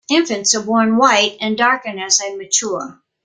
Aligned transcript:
Infants 0.09 0.55
are 0.55 0.63
born 0.63 0.97
white 0.97 1.37
and 1.41 1.55
darken 1.55 1.99
as 1.99 2.17
they 2.17 2.35
mature. 2.35 2.99